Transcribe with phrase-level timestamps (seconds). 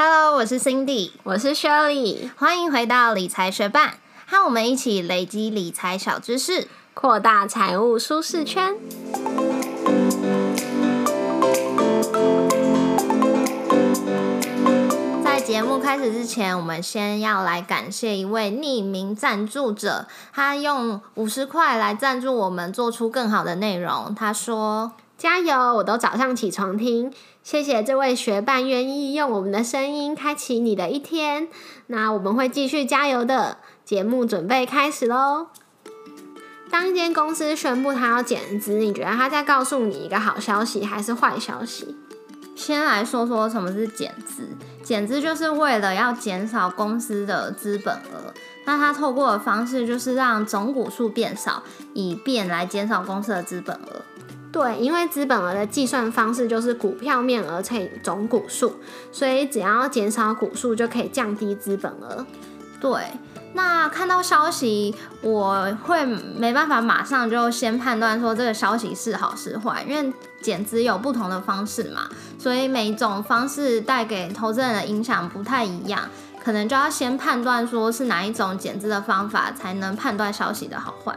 [0.00, 3.94] Hello，我是 Cindy，我是 Shirley，欢迎回到理财学伴，
[4.28, 8.76] 和我们一起累积理财小知识，扩大财务舒适圈。
[15.24, 24.14] 在节目开始之前，我们先要来感谢一位匿名赞助者，他用五十块来赞助我们，做出更好的内容。
[24.14, 24.92] 他说。
[25.18, 25.74] 加油！
[25.74, 27.12] 我都早上起床听，
[27.42, 31.48] 谢谢这位学伴愿意用我们的声音开启你的一天。
[31.88, 33.58] 那我们会继续加油的。
[33.84, 35.48] 节目准备开始喽！
[36.70, 41.96] 当一间公司宣布它要减资，你觉得它在告诉你一个好消息还是坏消息？
[42.54, 44.50] 先来说说什么是减资。
[44.84, 48.32] 减资就是为了要减少公司的资本额，
[48.66, 51.64] 那它透过的方式就是让总股数变少，
[51.94, 53.97] 以便来减少公司的资本额。
[54.50, 58.76] 对，因为资本额的计算方式就是股票面额乘以总股数，
[59.12, 62.24] 所以只要减少股数就可以降低资本额。
[62.80, 63.02] 对，
[63.52, 76.08] 那看到消息，我会没办法马上就先判断说这个消息是好是坏，因为减资有不同的方式嘛，所以每一种方式带给投资人的影响不太一样，
[76.42, 81.14] 可能就要先判断说是哪一种减资的方法，才能判断消息的好坏。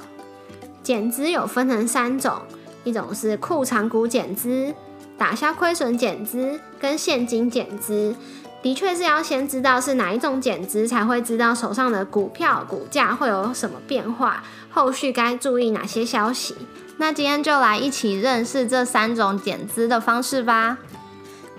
[0.84, 2.42] 减资有分成三种。
[2.84, 4.74] 一种是库藏股减资、
[5.18, 8.16] 打消亏损减资跟现金减资，
[8.62, 16.56] 的确是要先知道是哪一种减资，才会知道手上的股票股价会有什么变化，后续该注意哪些消息。
[16.98, 20.78] 那今天就来一起认识这三种减资的方式吧。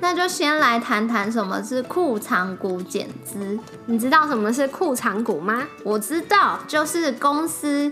[0.02, 3.56] 那就先来谈谈什么是库藏股减资。
[3.86, 5.62] 你知道什么是库藏股吗？
[5.84, 7.90] 我知道，就是公司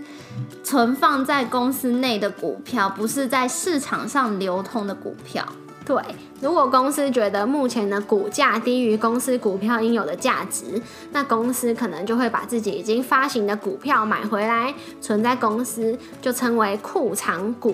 [0.61, 5.47] 存放在公司内的股票，不是在市场上流通的股票。
[5.85, 6.03] 对，
[6.41, 10.81] 如果公司觉得目前的股价低于公司股票应有的价值，
[11.13, 17.73] 那公司可能就会把自己已经发行的股票买回来，存在公司，就称为库藏股。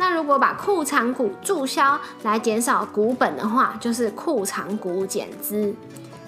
[0.00, 5.74] 那如果把库藏股注销来减少股本的话，就是库藏股减资。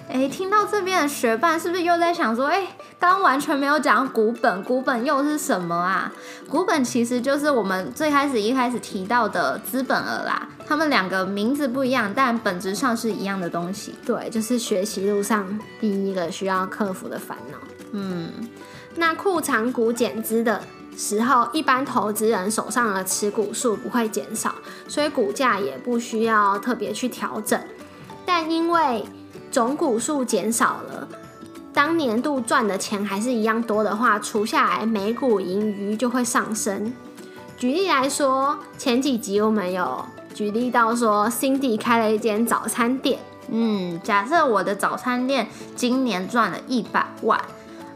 [0.07, 2.67] 哎，听到这边的学伴是不是又在想说，哎，
[2.99, 6.13] 刚完全没有讲股本，股本又是什么啊？
[6.47, 10.47] 股本其实就是我们最开始一开始提到的资本额啦。
[10.67, 13.95] 他们两个名字不一样，但本质上是一样的东西。
[14.05, 17.57] 对，就是学习路上第一个需要克服的烦恼。
[17.93, 18.29] 嗯，
[18.95, 20.61] 那库藏股减资的。
[20.97, 24.53] 时候，一般投资人手上的持股数不会减少，
[24.87, 27.59] 所以股价也不需要特别去调整。
[28.25, 29.03] 但因为
[29.51, 31.07] 总股数减少了，
[31.73, 36.93] 当年度赚的钱还是一样多的话，除下来每股盈余就会上升。
[37.57, 43.19] 举例来说，前几集我们有举例到说，Cindy 开了一间早餐店。
[43.49, 47.39] 嗯，假设我的早餐店今年赚了一百万。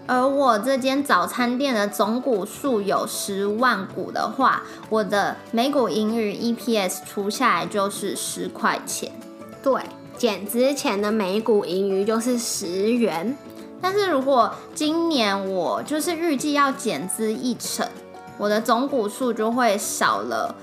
[0.07, 9.11] 而我这间早餐店的总股数有十万股的话，我的每股盈余 EPS 除下来就是十块钱。
[9.61, 9.81] 对，
[10.17, 13.37] 减之前的每股盈余就是十元。
[13.81, 17.85] 但是如果今年我就是预计要减资一成，
[18.37, 20.55] 我的总股数就会少了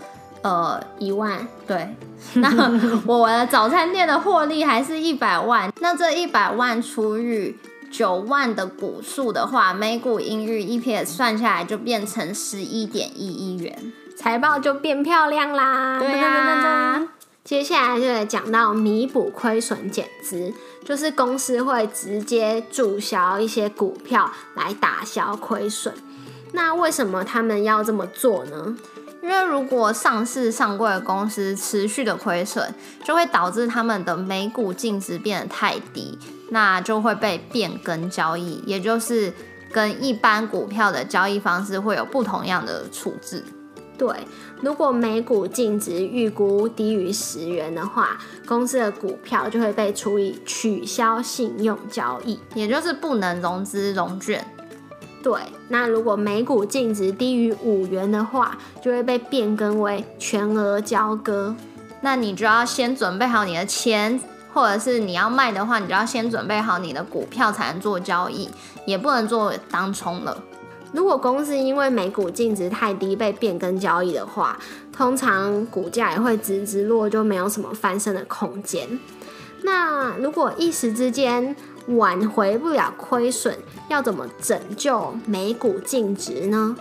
[0.43, 1.47] 呃一万。
[1.67, 1.95] 对，
[2.35, 2.51] 那
[3.07, 7.55] 我的早餐店的获利还是一百万，那这一百万除以
[7.97, 16.01] 九万的股数的话，每股盈余 EPS 算下来就变成十一点一亿元，财报就变漂亮啦。
[16.01, 17.07] 对啊，
[17.45, 20.53] 接下来就来讲到弥补亏损减资，
[20.85, 25.95] 就是公司会直接注销一些股票来打消亏损。
[26.51, 28.77] 那为什么他们要这么做呢？
[29.23, 32.75] 因为如果上市上柜的公司持续的亏损，
[33.05, 36.19] 就会导致他们的每股净值变得太低，
[36.55, 39.33] 那就会被变更交易，也就是
[39.73, 43.43] 跟一般股票的交易方式会有不同样的处置。
[43.99, 44.09] 对，
[44.61, 48.17] 如果每股净值预估低于十元的话，
[48.47, 54.47] 公司的股票就会被处以取消信用交易，也就是不能融资融券。
[55.25, 61.57] 对，那如果每股净值低于五元的话，就会被变更为全额交割。
[62.01, 64.21] 那你就要先准备好你的钱，
[64.55, 68.49] 或者是你要卖的话，你就要先准备好你的股票才能做交易，
[68.87, 70.43] 也不能做当冲了。
[70.93, 74.57] 如果公司因为每股净值太低被变更交易的话，
[74.93, 79.01] 通常股价也会直直落，就没有什么翻身的空间。
[79.63, 81.57] 那如果一时之间，
[81.89, 83.57] 挽回不了亏损，
[83.89, 86.77] 要怎么拯救每股净值呢？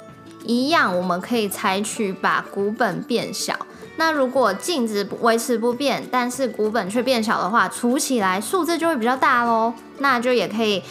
[0.46, 3.58] 一样，我们可以采取把股本变小，
[3.96, 9.74] 那如果净值维持不变，但是股本却变小的话，除起来数字就会比较大喽。
[10.00, 10.82] 那就也可以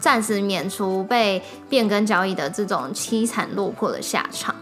[0.00, 4.54] 暂时免除被变更交易的这种凄惨落魄的下场。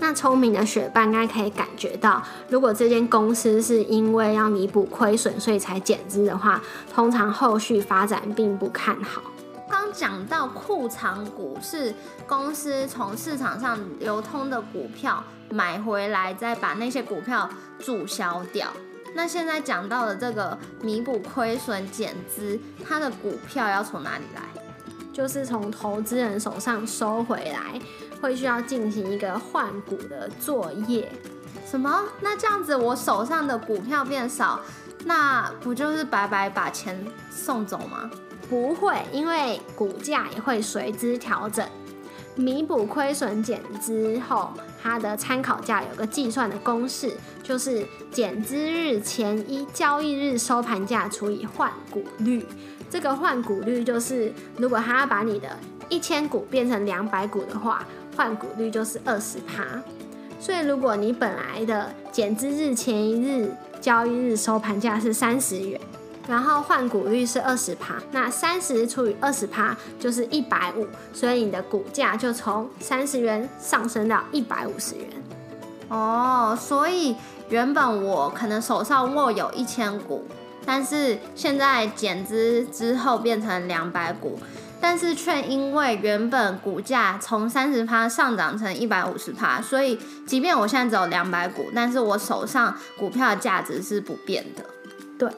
[0.00, 6.62] 那聪明的学霸应该可以感觉到，如果这间公司是因为要弥补亏损，所以才减资的话，
[6.94, 9.20] 通常后续发展并不看好。
[9.68, 11.94] 刚讲到库藏股是
[12.26, 17.48] 公司从市场上流通的股票买回来，再把那些股票
[17.78, 18.68] 注销掉。
[19.14, 24.42] 那现在讲到的这个弥补亏损减资，它的股票要从哪里来？
[25.12, 27.80] 就是从投资人手上收回来。
[28.20, 31.08] 会需要进行一个换股的作业，
[31.64, 32.02] 什么？
[32.20, 34.60] 那这样子我手上的股票变少，
[35.04, 36.98] 那不就是白白把钱
[37.30, 38.10] 送走吗？
[38.48, 41.66] 不会，因为股价也会随之调整。
[42.34, 44.52] 弥补亏损减资后，
[44.82, 47.12] 它的参考价有个计算的公式，
[47.42, 52.46] 就是减资日前一交易日收盘价除以换股率。
[52.88, 55.48] 这个换股率就是，如果他要把你的
[55.88, 57.84] 一千股变成两百股的话。
[58.16, 59.80] 换股率就是二十趴，
[60.40, 65.80] 所以如果你本来的减资日前一日交易日收盘价是三十元，
[66.28, 75.06] 然后换股率是二十趴，那三十除以二十趴就是一百五，所以你的股价就从三十元上升到一百五十元。
[75.88, 77.16] 哦，所以
[77.48, 80.24] 原本我可能手上握有一千股，
[80.64, 84.38] 但是现在减资之后变成两百股。
[84.80, 94.64] 但是却因为原本股价从三十趴上涨成一百五十趴，所以即便我现在只有两百股，但是我手上股票的价值是不变的。
[95.18, 95.30] 对。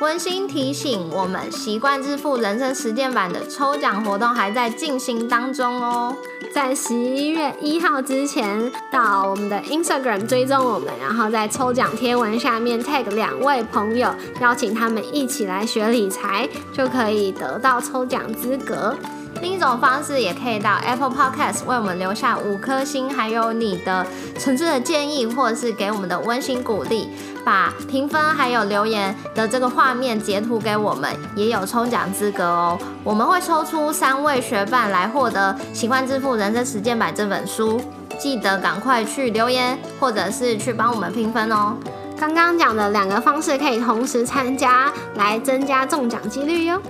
[0.00, 6.14] 温馨提醒，我们习惯致富人生实践版的抽奖活动还在进行当中哦。
[6.54, 18.96] 在十一月一号之前，到我们的 Instagram 追踪我们，然后在抽奖贴文下面 tag 两位朋友，邀请他们一起来学理财，就可以得到抽奖资格。
[19.40, 24.06] 另一种方式，也可以到 Apple Podcast 为我们留下五颗星，还有你的
[24.38, 27.08] 纯粹的建议，或者是给我们的温馨鼓励，
[27.44, 32.78] 把评分还有留言的这个画面截图给我们，也有抽奖资格哦。
[33.04, 37.80] 我们会抽出三位学伴来获得《习惯致富人生实践版》这本书，
[38.18, 41.76] 记得赶快去留言，或者是去帮我们评分哦。
[42.18, 46.82] 刚刚讲的两个方式可以同时参加，来增加中奖几率哟。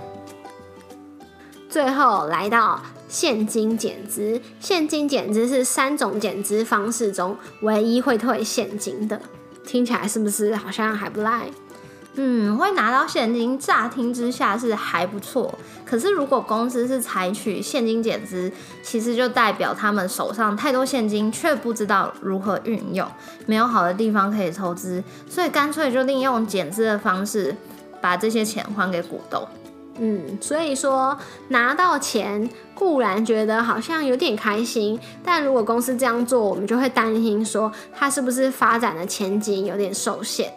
[1.69, 9.21] 最后来到现金减资，现金减资是三种减资方式中唯一会退现金的，
[9.67, 11.51] 听起来是不是好像还不赖？
[12.21, 15.57] 嗯，会拿到现金，乍听之下是还不错。
[15.85, 18.51] 可是如果公司是采取现金减资，
[18.83, 23.07] 其实就代表他们手上太多现金，却不知道如何运用，
[23.47, 27.55] 没有好的地方可以投资，所以干脆就利用减资的方式，
[28.01, 29.47] 把这些钱还给股东。
[29.99, 31.19] 嗯，所以说
[31.49, 40.53] 拿到钱固然觉得好像有点开心，但如果公司这样做，我们就会担心说它是不是发展的前景有点受限。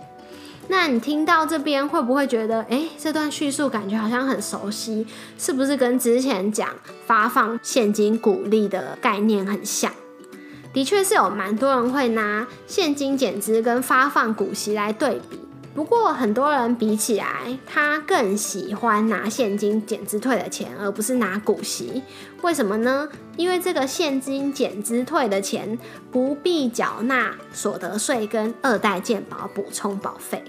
[0.68, 5.06] 那你听到这边会不会觉得，哎，这段叙述感觉好像很熟悉，
[5.38, 6.70] 是不是跟之前讲
[7.06, 9.92] 发放现金股利的概念很像？
[10.72, 15.41] 的确是有蛮多人会拿现金减资跟发放股息来对比。
[15.74, 22.04] 不过很多人比起来，他更喜欢拿现金减资退的钱，而不是拿股息。
[22.42, 23.08] 为什么呢？
[23.38, 25.80] 因为这个现金减资退的钱
[26.12, 30.44] 不必缴纳所得税跟二代健保补充保费。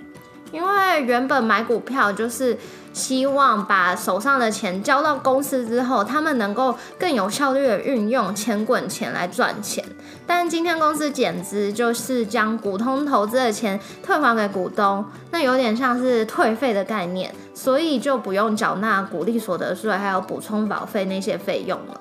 [0.52, 2.56] 因为原本买股票就是
[2.92, 9.82] 希望把手上的钱交到公司之后，他们能够更有效率的运用钱滚钱来赚钱。
[10.26, 22.00] 但今天公司减资，就是将股东投资的钱退还给股东，那有点像是退费的概念，所以就不用缴纳股利所得税还有补充保费那些费用了。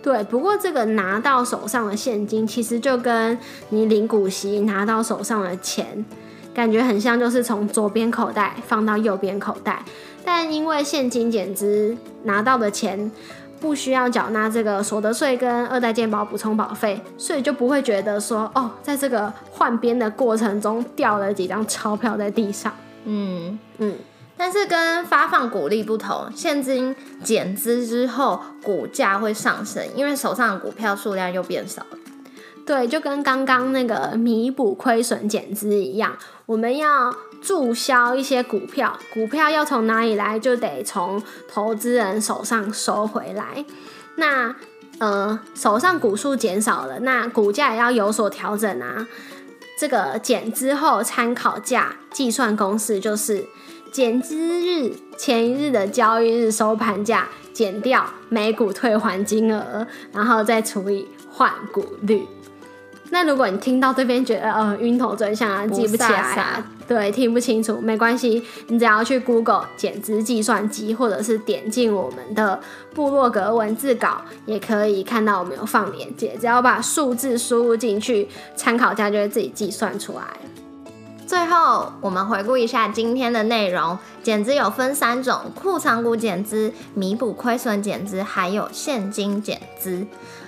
[0.00, 3.36] 对，不过这个拿到手上的现金，其实就跟
[3.70, 6.04] 你领股息拿到手上的钱。
[6.54, 9.84] 感觉很像，就是从左边口袋放到右边口袋，
[10.24, 13.10] 但因为现金减资拿到的钱
[13.60, 22.72] 不需要缴纳这个所得税跟二代健保补充保费，所以就不会觉得说哦，在这个换边的过程中掉了几张钞票在地上。
[23.04, 23.96] 嗯嗯，
[24.36, 31.98] 但是跟发放股利不同，现金减资之后股价会上升，因为手上的股票数量又变少了。
[32.66, 43.64] 对，就跟刚刚那个弥补亏损减资一样，我们要注销一些股票，股票要从哪里来，就得从投资人手上收回来。
[44.16, 44.54] 那
[44.98, 49.08] 呃，手上股数减少了，那股价也要有所调整啊。
[49.78, 53.44] 这个减资后参考价计算公式就是
[53.90, 62.24] 减资日前一日的交易日收盘价减掉每股退还金额，然后再除以换股率。
[63.14, 72.58] 那如果你听到这边觉得呃晕头转向啊，记不起来啊，对，听不清楚，没关系，你只要去 Google 减资计算机，或者是点进我们的
[72.92, 80.24] 部落格文字稿，也可以看到我们有放链接，只要把数字输入进去，参考价就会自己计算出来。
[81.24, 90.04] 最后，我们回顾一下今天的内容，减资有分三种：库藏股减资、弥补亏损减资，还有现金减资。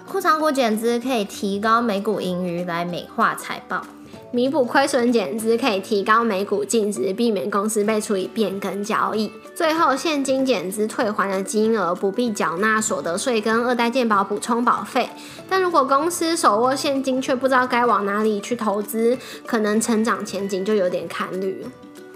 [0.08, 3.82] 库藏股减资可以提高每股盈余来美化财报，
[4.30, 9.30] 弥补亏损减资可以提高每股净值，避免公司被处以变更交易。
[9.54, 15.08] 最后，现金减资退还的金额不必缴纳所得税跟二代健保补充保费。
[15.48, 21.66] 但如果公司手握现金却不知道该往哪里去投资，可能成长前景就有点看虑。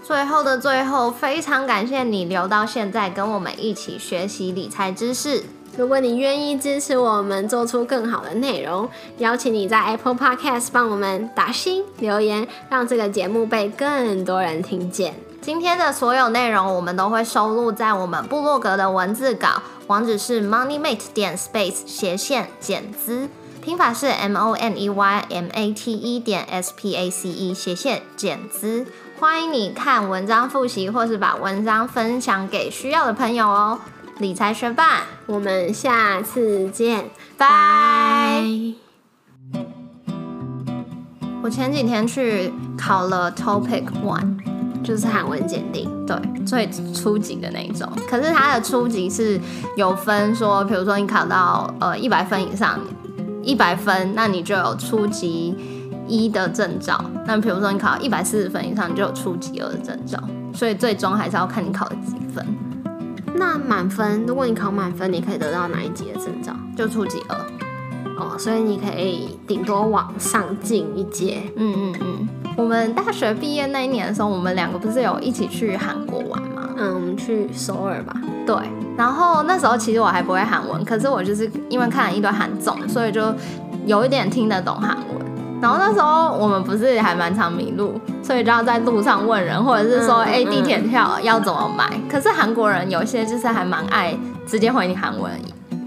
[0.01, 5.43] 最后的最后，非常感谢你留到现在跟我们一起学习理财知识。
[5.77, 15.15] 如果你愿意支持我们做出更好的内容，邀请你在 Apple Podcast 帮我们打星留言，让这个节目被更多人听见。
[15.41, 23.29] 今天的所有内容我们都会收录在我们部落格的文字稿，网址是 moneymate 点 space 斜线减资，
[23.63, 27.53] 拼法是 m o n e y m a t e 点 s p a c e
[27.53, 28.85] 斜线减资。
[29.17, 33.79] 欢迎你看文章复习，或是把文章分享给需要的朋友哦。
[34.21, 37.05] 理财学霸，我们下次见，
[37.39, 38.43] 拜。
[41.41, 44.37] 我前几天去考了 Topic One，
[44.83, 47.91] 就是韩文检定，对，最初级的那一种。
[48.07, 49.41] 可是它的初级是
[49.75, 52.79] 有分说，比如说你考到呃一百分以上，
[53.41, 55.55] 一百分，那你就有初级
[56.07, 60.21] 一的证照；那比如说你考一百四十分以上，你就有初级二的证照。
[60.53, 62.45] 所以最终还是要看你考了几分。
[63.35, 66.53] 那满分，如果你考满分，你可以得到哪一级的证照？
[66.75, 67.37] 就初级二
[68.17, 71.41] 哦，所以你可以顶多往上进一阶。
[71.55, 72.29] 嗯嗯嗯。
[72.57, 76.69] 我们大学毕业那一年的时候，我们两个不是有一起去韩国玩吗？
[76.77, 78.13] 嗯，我们去首尔吧。
[78.45, 78.55] 对。
[78.97, 83.33] 然后那时候其实我还不会韩文，可是我就是因为看了一堆韩综，所以就
[83.85, 85.20] 有一点听得懂韩文。
[85.61, 91.87] 然后那时候我们不是还蛮常迷路，所以就要在路上问人，或者是说，哎，地铁票要怎么买？
[92.09, 95.31] 可是韩国人有些就是还蛮爱直接回你韩文，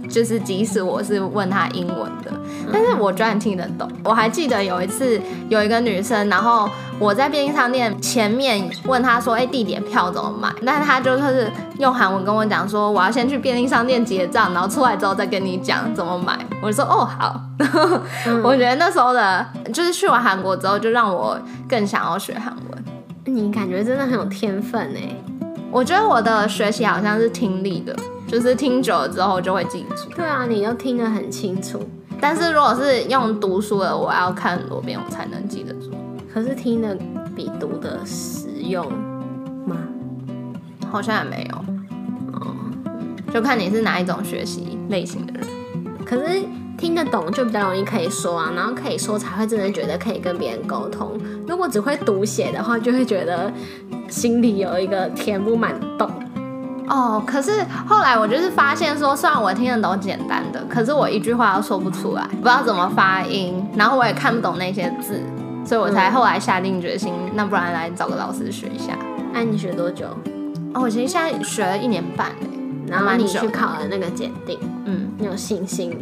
[0.08, 2.30] 就是即使我是问他英文的。
[2.72, 3.90] 但是我居然听得懂。
[4.04, 6.68] 我还记得有一次有一个女生，然后
[6.98, 17.40] 我在便利商店前面问她说：“哎，地点票怎么买？”但她就是用韩文跟我讲说：“我要先去便利商店结账，然后出来之后再跟你讲怎么买。”我就说：“哦，好。
[18.42, 22.84] ”我觉得那时候的，就是去完韩国之后，就让我更想要学韩文。
[23.26, 25.16] 你感觉真的很有天分哎！
[25.70, 27.96] 我觉得我的学习好像是听力的，
[28.28, 30.08] 就是听久了之后就会记住。
[30.14, 31.82] 对啊，你都听得很清楚。
[32.24, 35.90] 但是如果是用读书的，我要看很多遍我才能记得住。
[36.32, 36.96] 可是听的
[37.36, 38.90] 比读的实用
[39.66, 39.76] 吗？
[40.90, 41.56] 好像也没有。
[42.32, 42.56] 哦，
[43.30, 45.46] 就看你是哪一种学习类型的人。
[46.06, 46.42] 可是
[46.78, 51.20] 听得懂就比较容易可以说啊，然后可以说才会真的觉得可以跟别人沟通。
[51.46, 53.52] 如果只会读写的话，就会觉得
[54.08, 56.10] 心里有一个填不满洞。
[56.88, 65.22] 哦，可是后来我就是发现说，虽然我听得懂简单的，可是我一句话都说不出来，不知道怎么发音，然后我也看不懂那些字，
[65.64, 68.92] 所以我才后来下定决心，那不然来找个老师学一下。
[69.32, 70.06] 那你学多久？
[70.74, 72.48] 哦，我其实现在学了一年半嘞，
[72.86, 75.98] 然后你去考了那个检定，嗯，你有信心？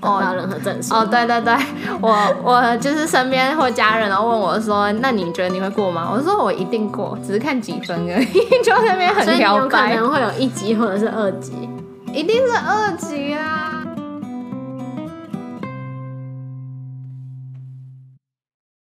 [0.00, 0.94] 哦，到任何证书。
[0.94, 1.54] 哦，对对对，
[2.00, 8.26] 我我就是身边或家人，然后问我说：“那你觉得你会过吗？”我说：“我一定过，只是看几分而已。
[8.64, 11.52] ”就那边很挑白，可能会有一级或者是二级，
[12.12, 13.34] 一定是二级